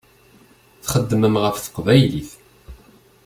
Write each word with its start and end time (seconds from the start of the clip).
Txeddmem 0.83 1.35
ɣef 1.43 1.55
teqbaylit. 1.59 2.31